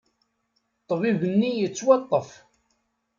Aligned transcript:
Ṭṭbib-nni 0.81 1.51
yettwaṭṭef. 1.53 2.29